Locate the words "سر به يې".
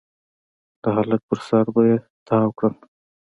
1.47-1.95